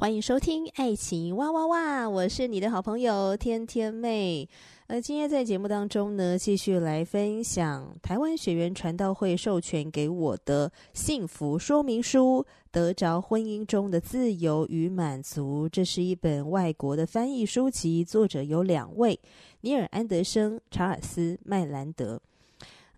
[0.00, 4.48] 欢迎收听《爱情哇哇哇》，我是你的好朋友天天妹。
[4.86, 15.68] 呃，今天在节目当中呢，继续来分享台湾学员传道会授权给我的幸福说明书，得着婚姻中的自由与满足。
[15.68, 19.18] 这是一本外国的翻译书籍，作者有两位：
[19.62, 22.22] 尼尔·安德生、查尔斯·麦兰德。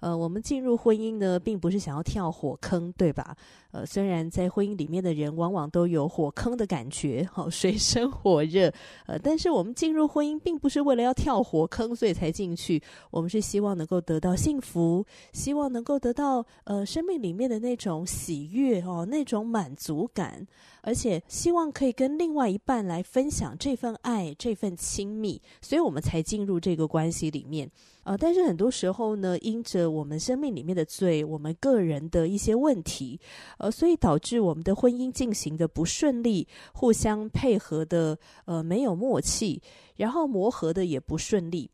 [0.01, 3.37] 呃，我们进入婚姻呢，并不是想要跳火坑，对吧？
[3.73, 8.73] 呃，虽然在婚姻里面的人往往都有火坑的感觉，好、哦、水深火热，
[9.07, 12.83] 呃，但是我们进入婚姻，并不是为了要跳火坑，所以才进去。
[13.11, 20.45] 我们是希望能够得到幸福，希望能够得到呃生命里面的那种喜悦哦，那种满足感，
[20.83, 27.70] 而且希望可以跟另外一半来分享这份爱，这份亲密，所以我们才进入这个关系里面。
[28.11, 33.20] 呃，但是很多时候呢，因着我们生命里面的罪，我们个人的一些问题，
[33.58, 39.62] 呃，所以导致我们的婚姻进行的不顺利，互相配合的呃没有默契，
[39.94, 41.70] 然后磨合的也不顺利。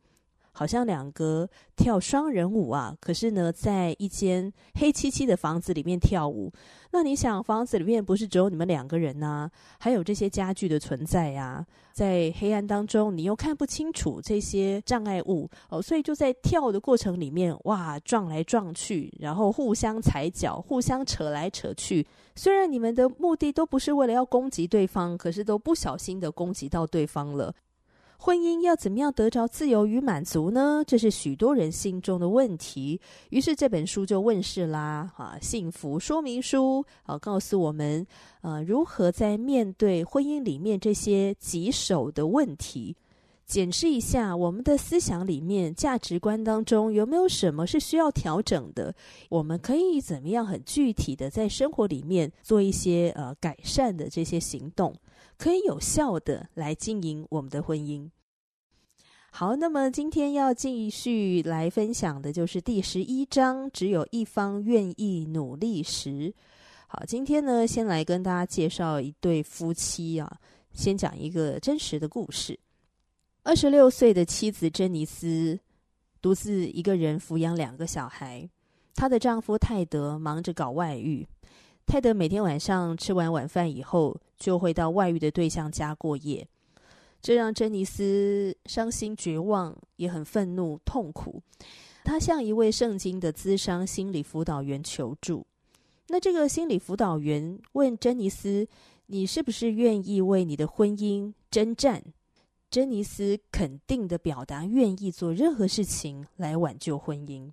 [0.58, 6.50] 好像两个跳双人舞啊，可是呢，在一间黑漆漆的房子里面跳舞。
[6.92, 9.50] 那你想，房子里面不是只有你们两个人呐？
[9.78, 11.62] 还有这些家具的存在呀，
[11.92, 22.06] 在黑暗当中，你又看不清楚这些障碍物哦，所以就在跳的过程里面，哇，撞来撞去，然后互相踩脚，互相扯来扯去。
[22.34, 27.54] 虽然你们的目的都不是为了要攻击对方，可是都不小心的攻击到对方了。
[28.18, 30.82] 婚姻要怎么样得着自由与满足呢？
[30.86, 33.00] 这是许多人心中的问题。
[33.30, 38.06] 于是这本书就问世啦，啊，幸福说明书啊，告诉我们，
[38.40, 42.96] 呃，如何在面对婚姻里面这些棘手的问题，
[43.46, 48.92] 检视一下我们的思想里面、价值观当中有没有什么是需要调整的？
[49.28, 54.92] 我们可以怎么样很具体的在生活里面做一些呃改善的这些行动？
[55.38, 58.10] 可以有效的来经营我们的婚姻。
[59.30, 66.32] 好，那么今天要继续来分享的就是第十一章，只有一方愿意努力时。
[66.86, 70.40] 好，今天呢，先来跟大家介绍一对夫妻啊，
[70.72, 72.58] 先讲一个真实的故事。
[73.42, 75.58] 二十六岁的妻子珍妮斯
[76.22, 78.48] 独自一个人抚养两个小孩，
[78.94, 81.26] 她的丈夫泰德忙着搞外遇。
[81.86, 86.46] 泰德每天晚上吃完晚饭以后，就会到外遇的对象家过夜，
[87.22, 91.40] 这让珍妮斯伤心绝望，也很愤怒痛苦。
[92.04, 95.46] 她向一位圣经的咨商心理辅导员求助。
[96.08, 98.66] 那这个心理辅导员问珍妮斯
[99.06, 102.02] ：“你是不是愿意为你的婚姻征战？”
[102.68, 107.52] 珍妮斯肯定地表达愿意做任何事情来挽救婚姻。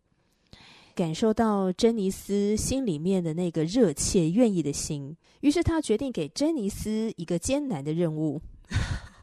[0.95, 8.39] 感受到珍妮斯心里面的那个热切、愿意的心，于是他决定给珍妮斯一个艰难的任务。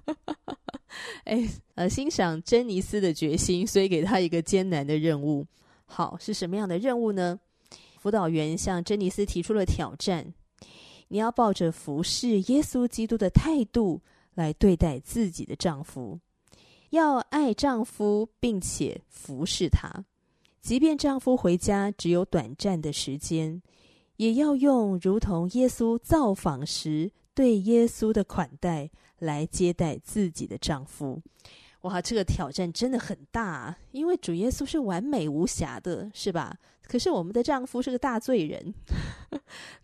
[1.25, 5.47] 哎，呃，欣赏珍妮斯的决心，所以给他一个艰难的任务。
[5.87, 7.39] 好，是什么样的任务呢？
[8.01, 10.35] 辅导员向珍妮斯提出了挑战：
[11.09, 14.01] 你要抱着服侍耶稣基督的态度
[14.35, 16.19] 来对待自己的丈夫，
[16.91, 20.05] 要爱丈夫，并且服侍他。
[20.61, 23.61] 即便丈夫回家只有短暂的时间，
[24.17, 31.21] 也要用如同耶稣造访时对耶稣的款待来接待自己的丈夫。
[31.83, 36.55] 哇，这个挑战真的很大，因为主耶稣是完美无瑕的，是吧？
[36.83, 38.75] 可是我们的丈夫是个大罪人。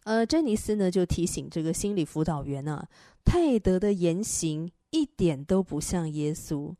[0.04, 2.86] 呃，珍妮斯呢就提醒这个心理辅导员啊，
[3.24, 6.74] 泰德的言行一点都不像耶稣。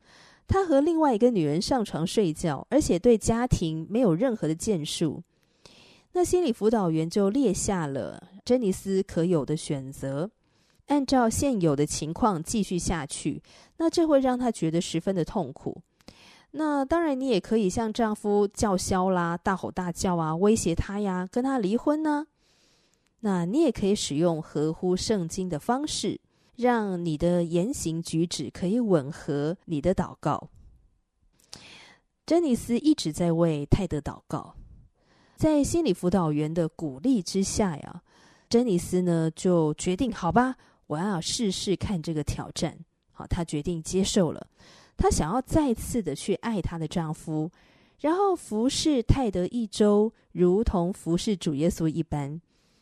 [0.49, 5.23] 他和另外一个女人上床睡觉，而且对家庭没有任何的建树。
[6.13, 10.31] 那心理辅导员就列下了珍妮斯可有的选择，
[10.87, 13.43] 按照现有的情况继续下去，
[13.77, 15.83] 那这会让她觉得十分的痛苦。
[16.53, 22.27] 那当然，你也可以向丈夫叫嚣啦，大吼大叫啊，威胁他呀，跟他离婚呢。
[23.21, 26.19] 那你也可以使用合乎圣经的方式。
[26.57, 30.49] 让你的言行举止可以吻合你的祷告。
[32.25, 34.55] 珍妮斯一直在为泰德祷告，
[35.37, 38.03] 在心理辅导员的鼓励之下呀，
[38.49, 40.57] 珍妮斯呢就决定，好吧，
[40.87, 42.77] 我要试试看这个挑战。
[43.13, 44.47] 好，她决定接受了，
[44.97, 47.51] 她想要再次的去爱她的丈夫，
[48.01, 52.41] 然后服侍泰德一周，如同服侍主耶稣一般。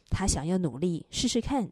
[0.08, 1.70] 她想要努力试试看，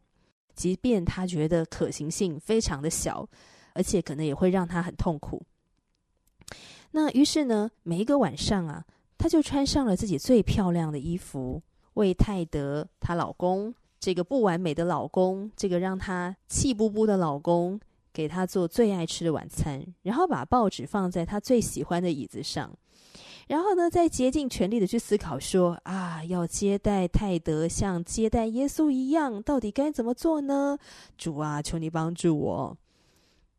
[0.55, 3.27] 即便他觉得可行性非常的小，
[3.73, 5.41] 而且可能也会让他很痛苦。
[6.91, 8.85] 那于是呢，每一个晚上啊，
[9.17, 11.61] 她就穿上了自己最漂亮的衣服，
[11.95, 17.79] 为泰德她老公这个不完美的老公，这个让她气不不的老公，
[18.11, 22.71] 给他做最爱吃的晚餐，然后把报纸放在他最喜欢的椅子上，
[23.47, 30.77] 然后呢，再竭尽全力的去思考说啊，要接待泰德像接待耶稣一样，到底该怎么做呢？
[31.17, 32.77] 主啊，求你帮助我。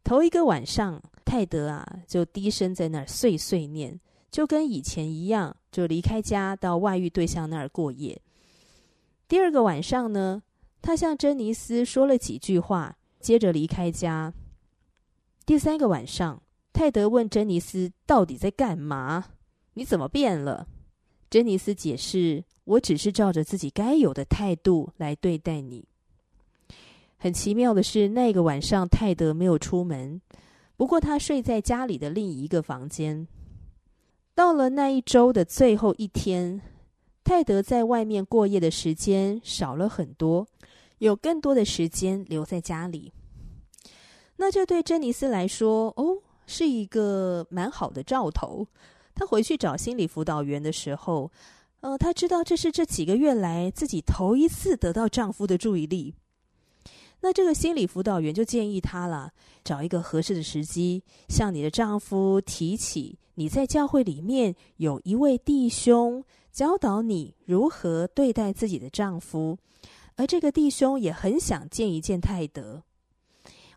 [0.02, 3.98] 头一个晚上，泰德啊就低声在那儿碎碎念，
[4.30, 8.20] 就跟以前一样，就离开家到外遇对象那儿过夜。
[9.28, 10.42] 第二个晚上呢，
[10.82, 14.32] 他向珍妮斯说了几句话，接着离开家。
[15.46, 16.42] 第三个晚上，
[16.72, 19.26] 泰德问珍妮斯到底在干嘛？
[19.74, 20.66] 你怎么变了？
[21.28, 25.84] 珍妮斯解释：“我只是照着自己该有的态度来对待你。”
[27.18, 30.20] 很奇妙的是，那个晚上泰德没有出门，
[30.76, 33.26] 不过他睡在家里的另一个房间。
[34.34, 36.60] 到了那一周的最后一天，
[37.24, 40.46] 泰德在外面过夜的时间少了很多，
[40.98, 43.12] 有更多的时间留在家里。
[44.36, 48.66] 那这对珍妮斯来说，哦，是一个蛮好的兆头。
[49.14, 51.30] 她回去找心理辅导员的时候，
[51.80, 56.14] 呃，她知道这是这几个月来自己头一次得到丈夫的注意力。
[57.20, 59.32] 那这个心理辅导员就建议她了，
[59.64, 66.22] 找一个合适的时机，向你的丈夫提起你在教会里面有一位弟兄
[66.52, 69.56] 教导你如何对待自己的丈夫，
[70.16, 72.82] 而这个弟兄也很想见一见泰德。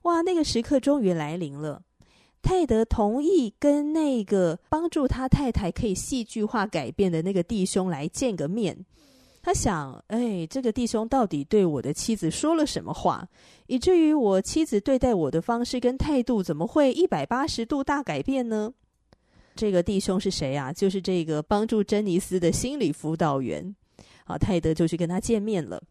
[0.02, 1.84] 哇，那个时刻终于来临了，
[2.48, 8.86] 泰德同意跟那个帮助他太太可以戏剧化改变的那个弟兄来见个面。
[9.44, 13.28] 他想，哎，这个弟兄到底对我的妻子说了什么话，
[13.66, 18.74] 以至于我妻子对待我的方式跟态度怎么会一百八十度大改变呢？
[19.54, 20.72] 这个弟兄是谁啊？
[20.72, 23.76] 就是这个帮助珍妮斯的心理辅导员。
[24.24, 25.84] 好，泰德就去跟他见面了。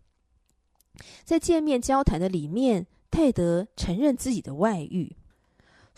[1.22, 5.14] 在见面交谈的里面，泰德承认自己的外遇。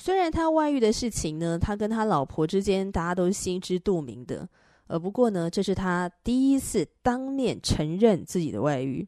[0.01, 4.49] 虽然他外遇的事情呢，他跟他老婆之间大家都心知肚明的。
[4.87, 9.07] 呃，不过呢，这是他第一次当面承认自己的外遇。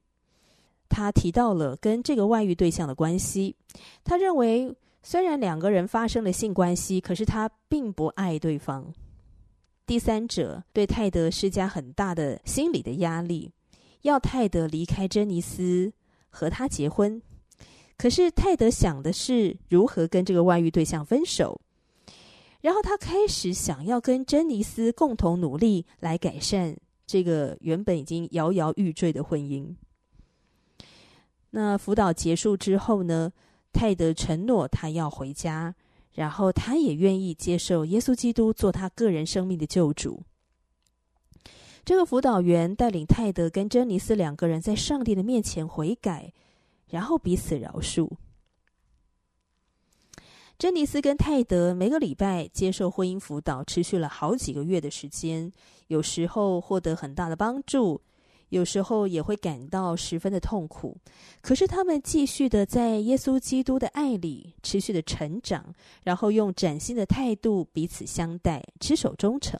[0.89, 3.55] 他提到了跟这个外遇对象的关系。
[4.03, 8.93] 他认为，虽然两个人发生了性关系，可是他并不爱对方。
[9.87, 13.53] 第三者对泰德施加很大的心理的压力，
[14.03, 15.93] 要泰德离开珍妮斯，
[16.29, 17.23] 和他结婚。
[18.01, 21.61] 可是泰德想的是如何跟这个外遇对象分手。
[22.63, 26.75] 然后他开始想要跟珍妮斯共同努力来改善
[27.07, 29.75] 这个原本已经摇摇欲坠的婚姻。
[31.51, 33.31] 那辅导结束之后呢，
[33.71, 35.75] 泰德承诺他要回家，
[36.15, 40.23] 然后他也愿意接受耶稣基督做他个人生命的救主。
[41.85, 46.33] 这个辅导员带领泰德跟珍妮斯两个人在上帝的面前悔改，
[46.91, 48.11] 然后彼此饶恕。
[50.59, 55.51] 珍妮斯跟泰德每个礼拜接受婚姻辅导，持续了好几个月的时间。
[55.87, 58.03] 有时候获得很大的帮助，
[58.51, 60.99] 有时候也会感到十分的痛苦。
[61.41, 65.65] 可是他们继续的在耶稣基督的爱里持续的成长，
[66.05, 69.59] 然后用崭新的态度彼此相待，持守忠诚。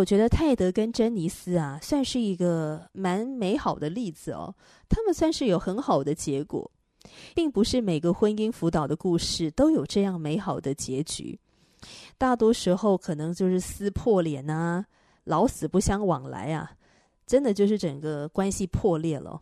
[0.00, 4.54] 我觉得泰德跟珍妮斯啊，算是一个蛮美好的例子哦。
[4.88, 6.70] 他们算是有很好的结果，
[7.34, 11.38] 并不是每个婚姻辅导的故事都有这样美好的结局。
[12.16, 14.86] 大多时候可能就是撕破脸啊，
[15.24, 16.72] 老死不相往来啊，
[17.26, 19.38] 真的就是整个关系破裂了。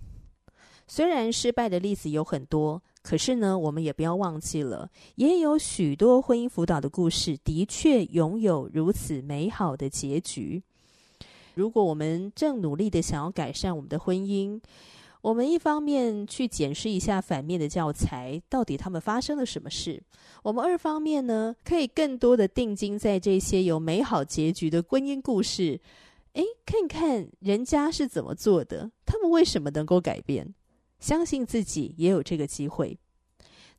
[0.89, 10.63] 虽然失败的例子有很多，可是呢，我们也不要忘记了，也有许多婚姻辅导的故事的确拥有如此美好的结局。
[11.55, 14.61] 如果我们正努力的想要改善我们的婚姻，
[15.23, 19.99] 我们一方面去检视一下反面的教材，到底他们发生了什么事；
[20.43, 25.81] 我们二方面呢，可以更多的定睛在这些有美好结局的婚姻故事，
[26.35, 30.55] 诶，看看人家是怎么做的，他们为什么能够改变？
[30.99, 32.99] 相信自己也有这个机会。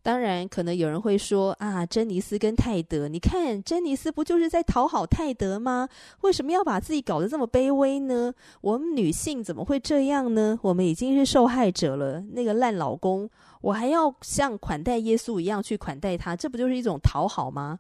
[0.02, 5.90] 当然，可能有人会说啊，珍妮斯跟泰德，你看珍妮斯不就是在讨好泰德吗？
[6.22, 8.34] 为什么要把自己搞得这么卑微呢？
[8.62, 10.58] 我们女性怎么会这样呢？
[10.62, 12.22] 我们已经是受害者了。
[12.32, 17.78] 那个烂老公，我还要像款待耶稣一样去款待他，这不就是一种讨好吗？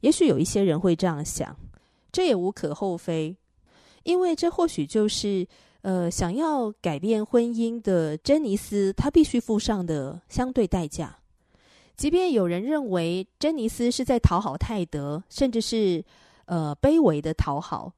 [0.00, 1.56] 也许有一些人会这样想，
[2.10, 3.36] 这也无可厚非，
[4.02, 5.46] 因为这或许就是。
[5.82, 11.18] 呃，想要改变婚姻的珍妮斯，她必须付上的相对代价。
[11.96, 16.04] 即便有人认为珍妮斯是在讨好泰德，甚至是
[16.46, 17.92] 呃卑微的讨好，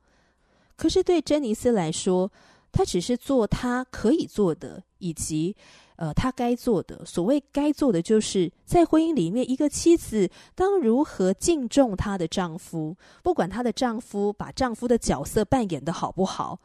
[0.76, 2.30] 可是对珍妮斯来说，
[2.70, 5.56] 她只是做她可以做的，以及
[5.96, 7.04] 呃她该做的。
[7.04, 16.58] 所谓该做的，就是在婚姻里面，一个妻子当如何敬重她的丈夫，不管她的丈夫把丈夫的角色扮演的好不好。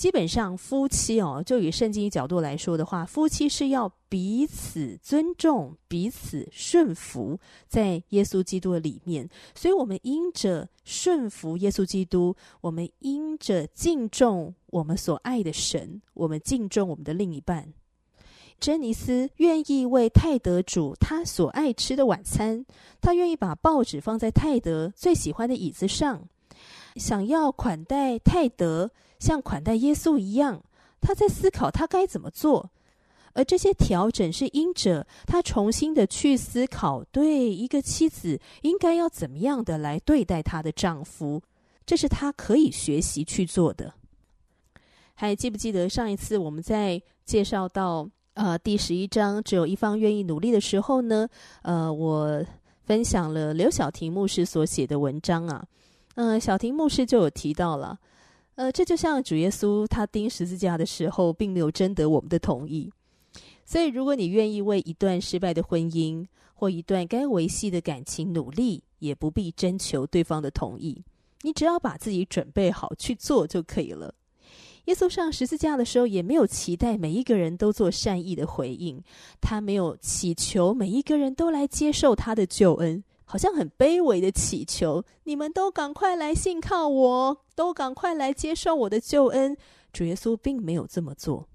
[0.00, 7.38] 基本上，夫妻哦，就以圣经角度来说的话，夫妻是要彼此尊重、彼此顺服，
[7.68, 9.28] 在耶稣基督的里面。
[9.54, 17.74] 所以，我们因着顺服耶稣基督，我们因着敬重我们所爱的神，我们敬重我们的另一半。
[18.58, 22.64] 珍妮斯愿意为泰德煮他所爱吃的晚餐，
[23.02, 26.26] 他愿意把报纸放在泰德最喜欢的椅子上，
[26.96, 28.90] 想要款待泰德。
[29.18, 30.62] 像款待耶稣一样，
[30.98, 32.70] 他在思考他该怎么做，
[33.34, 41.42] 而这些调整是因着他重新的去思考，对一个妻子应该要怎么样的来对待她的丈夫，
[41.84, 43.92] 这是他可以学习去做的。
[45.12, 51.28] 还记不记得上一次我们在介绍到呃第十一章，只有一方愿意努力的时候呢？
[51.60, 52.42] 呃，我
[52.86, 55.62] 分享了刘晓婷牧师所写的文章啊，
[56.20, 57.98] 嗯、呃，晓婷牧师就有提到了。
[58.56, 62.92] 呃，这就像主耶稣他钉十字架的时候，并没有征得我们的同意。
[63.64, 71.02] 所以，如果你愿意为一段失败的婚姻或一段该维系的感情努力，也不必征求对方的同意。
[71.40, 74.14] 你只要把自己准备好去做就可以了。
[74.84, 79.02] 耶稣上十字架的时候，也没有期待每一个人都做善意的回应，
[79.40, 83.02] 他没有祈求每一个人都来接受他的救恩。
[83.30, 89.56] 好像很卑微的祈求，你们都赶快来信靠我，都赶快来接受我的救恩。
[89.92, 91.46] 主耶稣并没有这么做，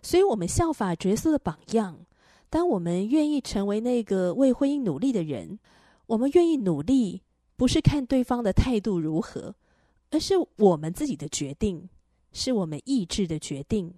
[0.00, 2.06] 所以，我们效法主耶稣的榜样。
[2.48, 5.58] 当我们愿意成为那个为婚姻努力的人，
[6.06, 7.20] 我们愿意努力，
[7.56, 9.54] 不是看对方的态度如何，
[10.10, 11.90] 而是我们自己的决定，
[12.32, 13.92] 是我们意志的决定。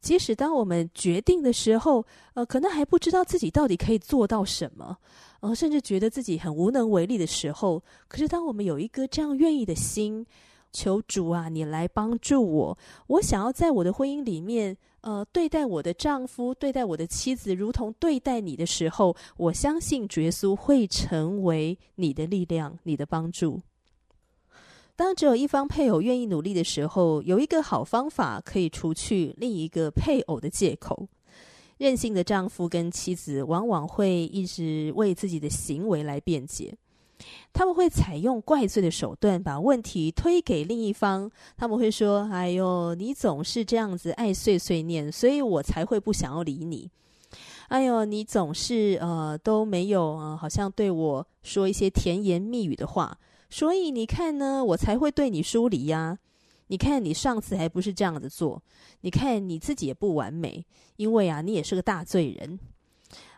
[0.00, 2.04] 即使当我们决定的时候，
[2.34, 4.96] 呃，可能还不知道自己到底可以做到什么，
[5.40, 10.26] 呃，甚至觉得自己很无能为力的时候，可是当我们有一个这样愿意的心，
[10.72, 12.78] 求主啊，你来帮助我，
[13.08, 23.60] 我想要在我的婚姻里面，呃，对待我的丈夫，对待我的妻子，如同对待你的时候，我相信主耶稣会成为你的力量，你的帮助。
[25.00, 31.08] 当只有一方配偶愿意努力的时候，有一个好方法可以除去另一个配偶的借口。
[31.78, 36.76] 任性的丈夫跟妻子往往会一直为自己的行为来辩解，
[37.50, 41.30] 他们会采用怪罪的手段，把问题推给另一方。
[41.56, 46.90] 他们会说：“哎呦，你总是这样子爱碎碎念，所以我才会不想要理你。
[47.68, 53.16] 哎呦，你总是呃都没有呃，好像对我说一些甜言蜜语的话。”
[53.50, 56.18] 所以你看呢，我才会对你疏离呀。
[56.68, 58.62] 你看你上次还不是这样子做，
[59.00, 60.64] 你看你自己也不完美，
[60.96, 62.58] 因为啊，你也是个大罪人。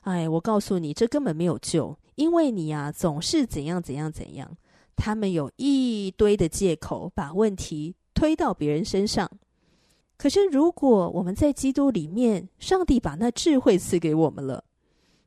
[0.03, 4.55] 哎，我告诉你，这根本没有救，因为你啊总是怎样怎样怎样。
[4.95, 9.31] 他们有一堆的借口，把问题推到别人身上。
[10.19, 14.63] 可是如果我们在基督里面，上帝把那智慧赐给我们了。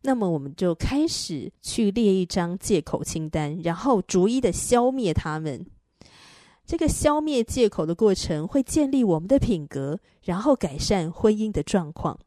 [0.05, 5.65] 那么我们就开始去列一张借口清单，然后逐一的消灭他们。
[6.63, 12.19] 这个消灭借口的过程会建立我们的品格，然后改善婚姻的状况。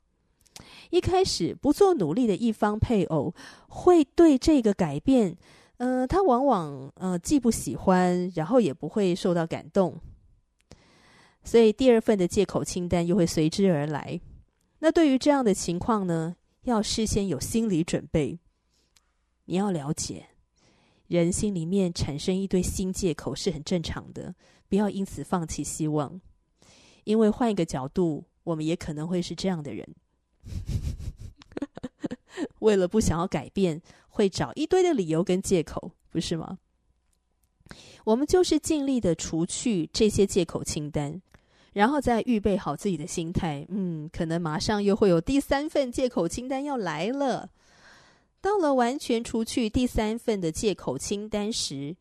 [0.90, 3.32] 一开始不做努力的一方配偶，
[3.68, 5.36] 会对这个改变，
[5.76, 9.96] 呃，他往往呃既不喜欢，然后也不会受到感动，
[11.44, 14.20] 所以第二份的借口清单又会随之而来。
[14.80, 18.38] 那对于这样的情况呢，要事先有心理准备。
[19.44, 20.28] 你要了解，
[21.06, 24.34] 人心里面产生一堆新借口是很正常的，
[24.68, 26.20] 不要因此放弃希望。
[27.04, 29.94] 因为换一个角度，我们也可能会是这样的人，
[32.60, 36.58] 为了不想要改变，会找一堆的理由跟借口，不是吗？
[38.04, 41.22] 我们就是尽力的除去这些借口清单，
[41.72, 43.66] 然后再预备好自己的心态。
[43.68, 47.50] 嗯，可能马上又会有第三份借口清单要来了。
[48.40, 51.96] 到了完全除去第三份的借口清单时，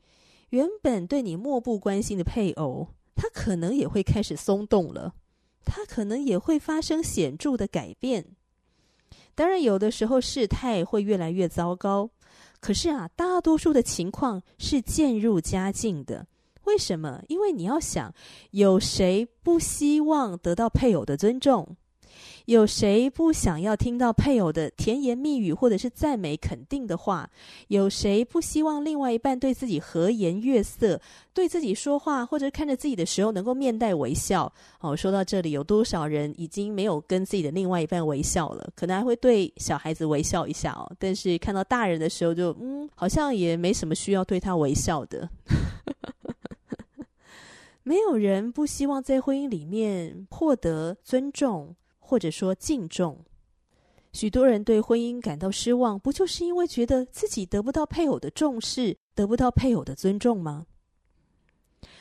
[0.50, 2.90] 原本对你漠不关心的配偶。
[3.20, 5.16] 他可能也会开始松动了，
[5.66, 8.24] 他可能也会发生显著的改变。
[9.34, 12.12] 当然，有的时候事态会越来越糟糕，
[12.60, 16.28] 可是啊，大多数的情况是渐入佳境的。
[16.68, 17.22] 为什么？
[17.30, 18.14] 因为你要想，
[18.52, 21.78] 有谁不希望得到配偶的尊重？
[22.46, 27.30] 有谁不想要听到配偶的甜言蜜语，或者是赞美肯定的话？
[27.68, 31.00] 有谁不希望另外一半对自己和颜悦色，
[31.34, 34.52] 对自己说话或者看着自己的时候能够面带微笑？
[34.80, 38.70] 哦，说到这里，有多少人已经没有跟自己的另外一半微笑了？
[38.76, 45.30] 可能还会对小孩子微笑一下哦，但是看到大人的时候就，就嗯，好像也没什么需要对他微笑的。
[47.88, 51.76] 没有人不希望在婚姻里面获得尊重。
[52.10, 53.26] 或者说敬重，
[54.14, 60.66] 许多人对婚姻感到失望，不就是因为觉得自己得不到配偶的重视，得不到配偶的尊重吗？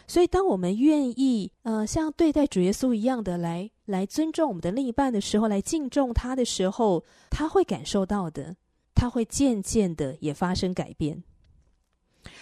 [0.06, 8.54] 所以，当我们愿意呃像对待主耶稣一样的来来尊重我们的另一半的时候，来敬重他的时候，他会感受到的，
[8.94, 11.24] 他会渐渐的也发生改变。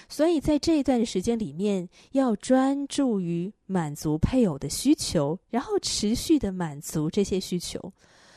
[0.09, 7.93] 所以在这一段时间里面，要专注于满足配偶的需求，然后持续的满足这些需求。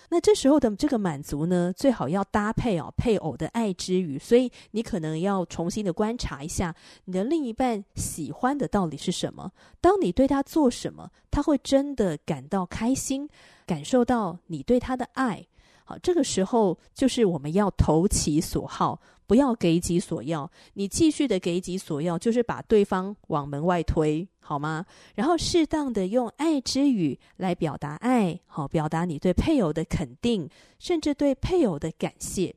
[0.09, 4.17] 那这时候的这个满足呢，最好要搭配哦配偶的爱之语。
[4.17, 9.51] 所以你可能要重新的观察一下，你的另一半喜欢的到底是什么？
[9.81, 13.27] 当你对他做什么，他会真的感到开心，
[13.65, 15.45] 感受到你对他的爱。
[15.87, 18.99] 好，这个时候就是我们要投其所好。
[19.25, 24.85] 不要给己所要，你继续的给己所要，就是把对方往门外推，好吗？
[25.15, 32.55] 然后适当的用爱之语来表达爱，好，表达你对配偶的肯定，甚至对配偶的感谢。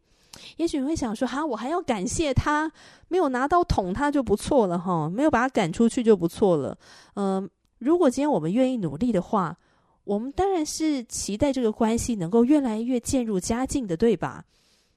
[0.59, 2.71] 也许你会想说，哈，我还要感谢他，
[3.09, 6.79] 没有拿刀捅他就不错了，哈，没有把他赶出去就不错了。
[7.17, 9.59] 嗯、如果今天我们愿意努力的话，
[10.05, 14.45] 我们当然是期待这个关系能够越来越渐入佳境的，对吧？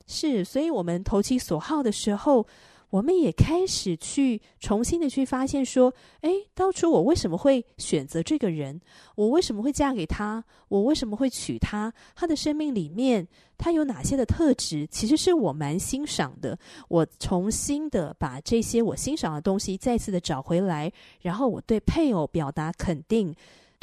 [0.07, 2.45] 是，所以我们投其所好的时候，
[2.89, 8.79] 我们也开始去重新的去发现说，哎，当初我为什么会选择这个人？
[9.15, 10.43] 我为什么会嫁给他？
[10.67, 11.91] 我为什么会娶他？
[12.15, 14.85] 他的生命里面，他有哪些的特质？
[14.87, 16.57] 其实是我蛮欣赏的。
[16.89, 23.33] 我重新的把这些我欣赏的东西再次的找回来，然后我对配偶表达肯定，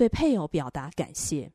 [0.00, 1.52] 对配偶表达感谢。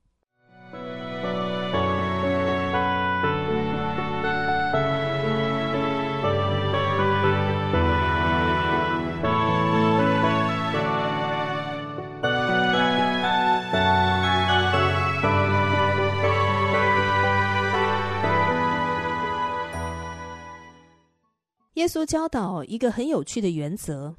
[21.74, 24.16] 耶稣教导一个很有趣的原则，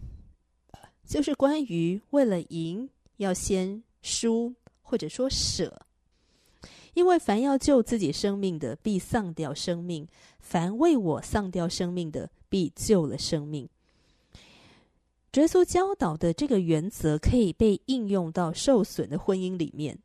[1.04, 5.82] 就是关于为了赢要先输，或者说舍。
[6.94, 10.06] 因为凡要救自己生命的，必丧掉生命；
[10.38, 13.68] 凡为我丧掉生命的，必救了生命。
[15.34, 19.98] 耶稣教导的这个原则，可以被应用到受损的婚姻里面。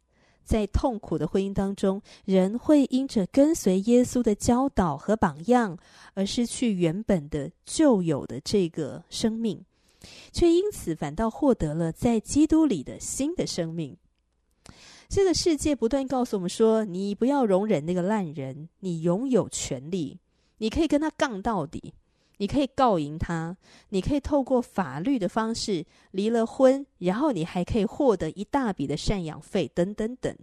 [0.44, 5.78] 在痛苦的婚姻当中，人会因着跟随耶稣的教导和榜样，
[6.14, 9.64] 而失去原本的旧有的这个生命，
[10.32, 13.96] 却因此反倒获得了在基督里的新的生命。
[15.08, 20.20] 这个世界不断告诉我们说：“你不要容忍那个烂人，你拥有权利，
[20.58, 21.94] 你可以跟他杠到底。”
[22.38, 23.56] 你可以告赢他，
[23.90, 30.36] 你可以透过法律的方式离了婚，然后你还可以获得一大笔的赡养费，等等等。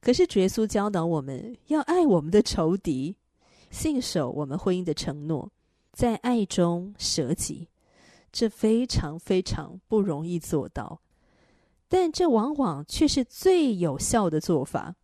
[0.00, 3.16] 可是，耶稣教导我们要爱我们的仇敌，
[3.72, 5.50] 信守我们婚姻的承诺，
[5.92, 7.66] 在爱中舍己，
[8.32, 11.00] 这非常非常不容易做到，
[11.88, 14.94] 但这往往却是最有效的做法。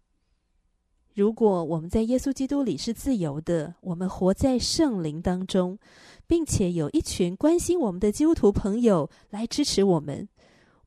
[1.15, 5.79] 如果我们在耶稣基督里是自由的，我们活在圣灵当中，
[6.27, 10.29] 并且有一群关心我们的基督徒朋友来支持我们，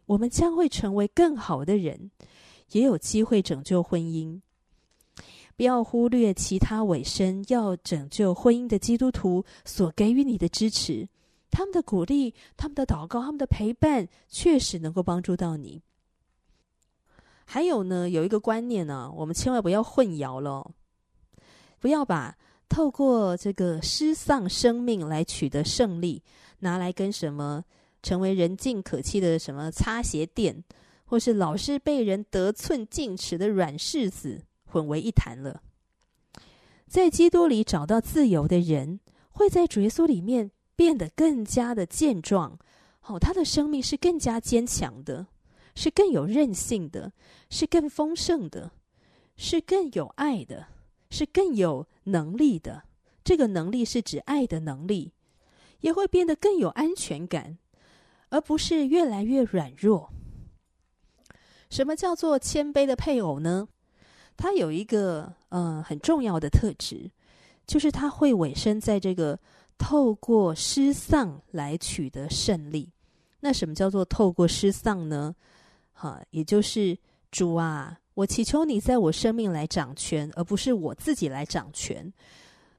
[0.06, 2.12] 我们将会成为更好的人，
[2.74, 4.40] 也有机会拯救婚姻。
[5.58, 11.10] 不要忽略其他委身要拯救婚姻的基督徒所给予你的支持，
[11.52, 15.82] 他们的鼓励、他们的祷告、他们的陪伴，确实能够帮助到你。
[17.46, 20.70] 还有呢，有一个观念呢，我们千万不要混淆了，
[21.80, 26.22] 不要把透过这个失丧生命来取得胜利，
[26.60, 27.66] 拿来跟什么
[28.04, 30.64] 成为人尽可欺的什么擦鞋垫，
[31.06, 35.64] 或是老是被人得寸进尺的软柿子混为一谈了。
[36.86, 39.00] 在基督里找到自由的人，
[39.32, 42.58] 会在主耶稣里面变得更加的健壮，
[43.08, 45.28] 哦，他的生命是更加坚强的。
[45.76, 47.12] 是更有韧性的，
[47.50, 48.72] 是更丰盛的，
[49.36, 50.68] 是更有爱的，
[51.10, 52.84] 是更有能力的。
[53.26, 55.12] 这个能力是指爱的能力，
[55.82, 57.58] 也会变得更有安全感，
[58.30, 60.10] 而不是越来越软弱。
[61.70, 63.68] 什么叫做谦卑的配偶呢？
[64.38, 67.12] 他有一个呃很重要的特质，
[67.68, 69.38] 就是他会委身在这个
[69.80, 72.92] 透过失丧来取得胜利。
[73.40, 75.34] 那什么叫做透过失丧呢？
[75.94, 76.96] 哈，也就是
[77.32, 82.14] 主啊，我祈求你在我生命来掌权，而不是我自己来掌权。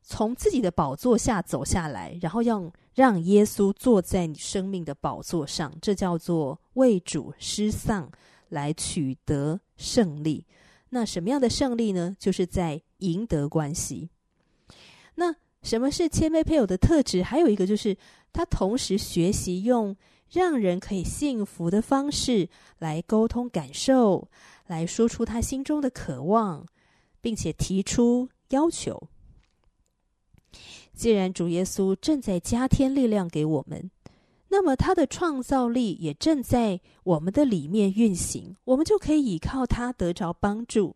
[0.03, 8.11] 从自己的宝座下走下来，然后要让耶稣坐在你生命的宝座上，这叫做为主失丧
[8.49, 10.45] 来取得胜利。
[10.91, 12.17] 那什么样的胜利呢？
[12.19, 14.11] 就是在赢得关系。
[15.15, 17.23] 那什么是谦卑配偶的特质？
[17.23, 17.97] 还有一个就是
[18.33, 19.97] 他同时学习用。
[20.33, 24.29] 让人可以幸福的方式来沟通感受，
[24.69, 26.65] 来说出他心中的渴望，
[27.21, 29.09] 并且提出要求。
[30.95, 33.91] 既然主耶稣正在加添力量给我们，
[34.51, 40.95] 那么他的创造力也正在我们的里面运行，我们就可以依靠他得着帮助。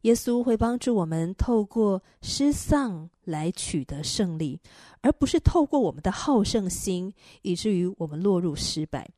[0.00, 4.58] 耶稣会帮助我们透过失丧来取得胜利，
[5.00, 9.08] 而不是透过我们的好胜心，以至于我们落入失败。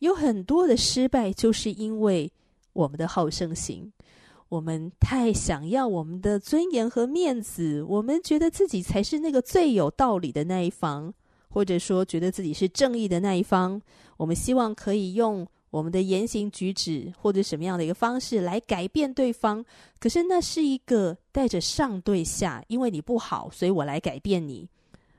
[0.00, 2.30] 有很多的失败，就是因为
[2.72, 3.92] 我们的好胜心，
[4.48, 11.12] 我们太想要我们的尊严和面子，我们觉得自己才是那个最有道理的那一方，
[11.48, 13.80] 或者说觉得自己是正义的那一方，
[14.16, 15.46] 我们希望可以用。
[15.72, 19.64] 我们的言行举止或者什么样的一个方式来改变对方，
[19.98, 24.68] 可是那是一个带着上对下，因为你不好，所以我来改变你，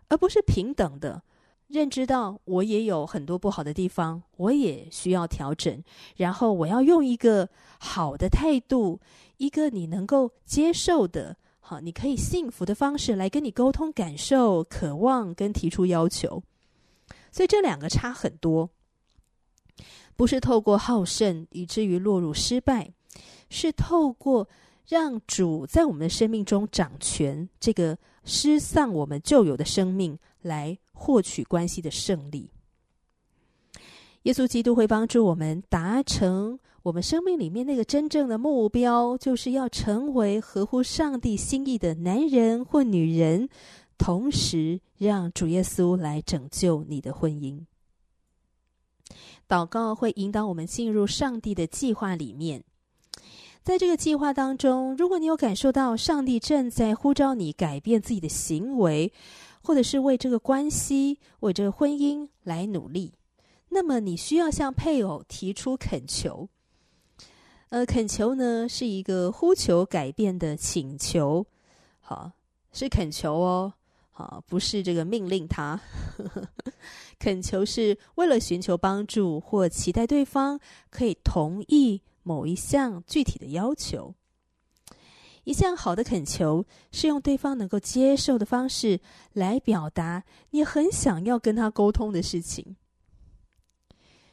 [0.10, 1.24] 而不是平等的
[1.68, 5.84] 认知到我也有很多不好的地方，我也需要调整，
[6.18, 9.00] 然后我要用一个好的态度，
[9.38, 16.44] 一个你能够接受的，好，你可以幸福的方式来跟你沟通感受、渴望跟提出要求，
[17.32, 18.70] 所以这两个差很多。
[20.15, 22.91] 不是透过好胜以至于落入失败，
[23.49, 24.47] 是透过
[24.88, 32.49] 让主在我们的生命中掌权，这个失丧我们旧有的生命，来获取关系的胜利。
[34.23, 43.49] 耶稣基督会帮助我们达成我们生命里面那个真正的目标，就是要成为合乎上帝心意的男人或女人，
[43.97, 47.60] 同时让主耶稣来拯救你的婚姻。
[49.54, 52.63] 祷告会引导我们进入上帝的计划里面，
[53.62, 59.13] 在这个计划当中，如果你有感受到上帝正在呼召你改变自己的行为，
[59.62, 63.13] 或者是为这个关系、为这个婚姻来努力，
[63.70, 66.50] 那么你需要向配偶提出恳求。
[67.70, 71.46] 呃，恳求呢是一个呼求改变的请求，
[72.00, 72.32] 好，
[72.72, 73.74] 是恳求哦。
[74.16, 75.80] 好，不是这个命令他，
[77.19, 84.15] 恳求是为了寻求帮助或期待对方可以同意某一项具体的要求。
[85.43, 89.02] 一项好的恳求是用对方能够接受的方式
[89.34, 92.78] 来表达你很想要跟他沟通的事情。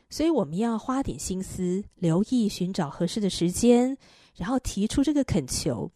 [0.08, 3.96] 所以我们要花点心思，留意寻找合适的时间，
[4.36, 5.90] 然后提出这个恳求。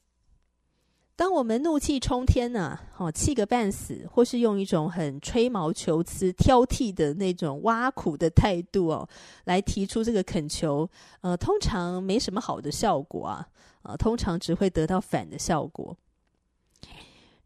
[1.17, 9.09] 当我们怒气冲天呢、啊，哦，气个半死，或是用一种很吹毛求疵、挑剔的那种挖苦的态度哦，
[9.45, 13.49] 来提出这个恳求，呃，通常没什么好的效果啊，
[13.83, 15.97] 啊、呃，通常只会得到反的效果。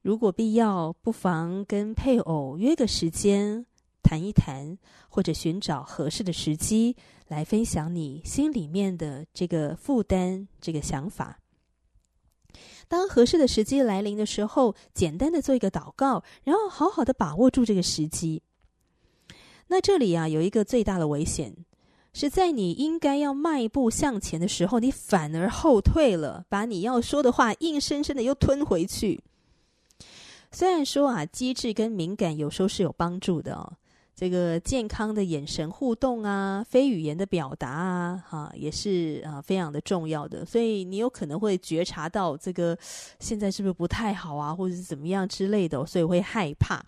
[0.00, 3.66] 如果必要，不妨跟配偶约个时间
[4.02, 4.78] 谈一谈，
[5.10, 11.38] 或者寻找合适的时机来分享你心里面的这个负担、这个想法。
[12.88, 18.42] 当合适的时机来临的时候，简单的做一个祷告，然后好好的把握住这个时机。
[19.68, 21.54] 那这里啊，有一个最大的危险，
[22.14, 29.22] 是在你应该要迈步向前的时候，你反而后退了，把你要说的话硬生生的又吞回去。
[30.50, 33.74] 虽然说啊，机智跟敏感有时候是有帮助的哦。
[34.18, 40.44] 这个健康的眼神互动啊，非语言的表达啊，哈、啊，也是啊非常的重要的。
[40.44, 42.76] 所以你有可能会觉察到这个
[43.20, 46.84] 现在是不是不太好啊，或者是怎么样之类的，所以会害怕。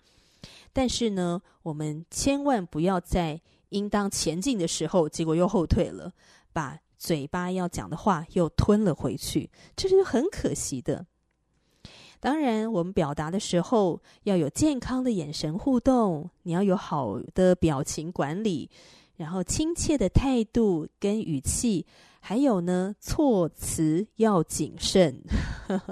[0.73, 3.39] 但是呢，我们千万不要在
[3.69, 6.11] 应当前进的时候，结果又后退了，
[6.51, 11.05] 把嘴巴要讲的话又吞了回去，这是很可惜的。
[12.21, 18.69] 当然，我们表达的时候要有健康的眼神互动，你要有好的表情管理，
[19.17, 21.83] 然后亲切的态度跟语气，
[22.19, 25.19] 还有呢，措辞要谨慎，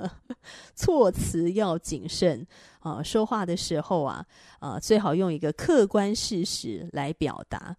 [0.76, 2.46] 措辞要谨慎
[2.82, 3.02] 啊！
[3.02, 4.24] 说话的时候啊，
[4.60, 7.76] 啊，最好用一个客观事实来表达。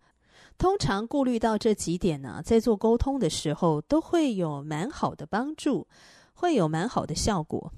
[0.59, 5.87] 通常顾虑到这几点呢，在做沟通的时候都会有蛮好的帮助，
[6.35, 7.73] 会有蛮好的效果。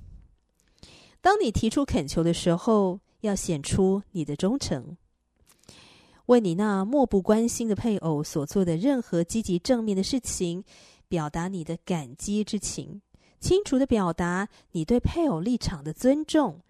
[1.22, 4.96] 当你提出恳求的时候，要显出你的忠诚，
[6.26, 10.64] 为你那漠不关心的配偶所做的任何积极正面的事情，
[11.06, 13.00] 表达你的感激之情，
[13.38, 16.60] 清楚的表达你对配偶立场的尊重，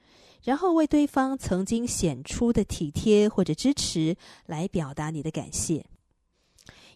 [0.44, 5.86] 然后为对方曾经显出的体贴或者支持来表达你的感谢。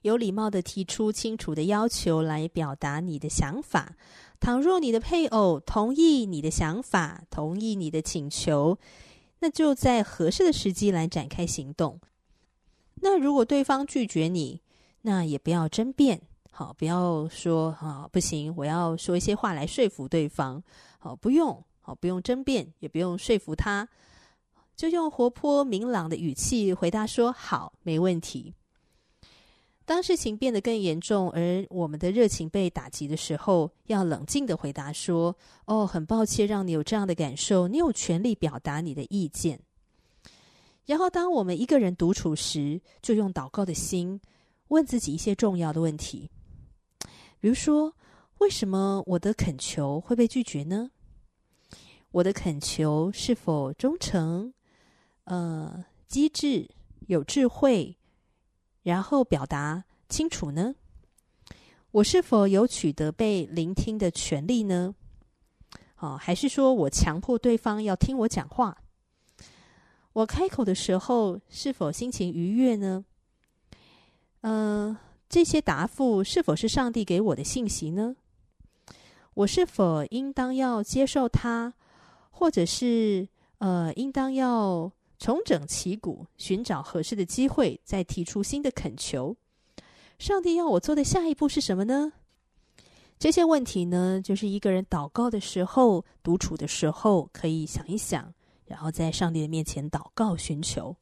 [0.02, 3.96] 有礼貌的提出清楚的要求来表达你的想法。
[4.38, 8.78] 倘若你的配偶同意你的想法，同意你的请求，
[9.38, 11.98] 那就在合适的时机来展开行动。
[12.96, 14.60] 那如果对方拒绝你，
[15.02, 20.62] 那也不要争辩，好，不要说啊，不行，我要说一些话来说服对方。
[20.98, 23.88] 好，不用，好，不用争辩，也不用说服他，
[24.74, 28.54] 就用活泼明朗的语气回答说：“好，没问题。”
[29.86, 39.60] 当事情变得更严重，而我们的热情被打击的时候，要冷静的回答说：“哦，很抱歉让你有这样的感受，你有权利表达你的意见。”
[40.86, 44.20] 然后，当我们一个人独处时，就用祷告的心
[44.68, 46.28] 问自己一些重要的问题，
[47.38, 47.94] 比如说：
[48.38, 50.90] 为什么我的恳求会被拒绝呢？
[52.10, 54.52] 我的恳求是否忠诚、
[55.24, 56.68] 呃，机智、
[57.06, 57.96] 有智慧？
[58.86, 60.76] 然后表达清楚呢？
[61.90, 64.94] 我是否有取得被聆听的权利呢？
[65.98, 68.78] 哦，还是说我强迫对方要听我讲话？
[70.12, 73.04] 我开口的时候是否心情愉悦呢？
[74.42, 78.14] 嗯、呃，这些答复是否是上帝给我的信息呢？
[79.34, 81.74] 我是否应当要接受它，
[82.30, 83.26] 或者是
[83.58, 84.92] 呃，应当要？
[85.18, 89.36] 重整旗鼓，寻找合适的机会，再提出新的恳求。
[90.18, 92.12] 上帝要我做的下一步是什么呢？
[93.18, 98.32] 这些问题呢，就是一个人祷告的时候、独处的时候可以想一想，
[98.66, 100.94] 然后在上帝的面前祷告寻求。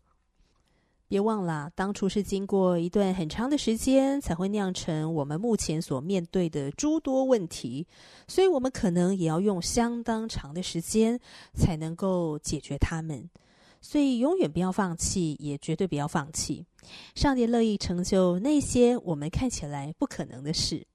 [1.06, 7.86] 别忘了，当初是经过一段很长的时间，才会酿成我们目前所面对的诸多问题，
[8.26, 11.20] 所以我们可能也要用相当长的时间，
[11.52, 13.28] 才能够解决它们。
[13.84, 16.64] 所以，永远不要放弃，也绝对不要放弃。
[17.14, 20.86] 上帝乐意成就那些我们看起来不可能的事。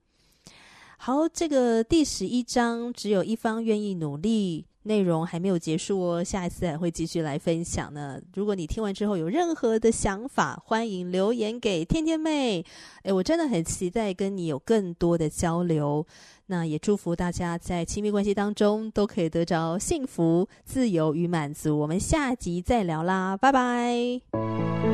[0.98, 6.24] 好，这个第十一章只有一方愿意努力，内容还没有结束哦。
[6.24, 8.20] 下一次还会继续来分享呢。
[8.34, 12.66] 如果你听完之后有任何的想法，欢迎留言给天天妹。
[13.04, 16.06] 诶，我真的很期待跟你有更多的交流。
[16.52, 21.78] 那也祝福大家在亲密关系当中都可以得着幸福、自由与满足。
[21.78, 24.89] 我们下集再聊啦，拜拜。